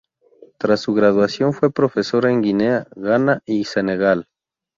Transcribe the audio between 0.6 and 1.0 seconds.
su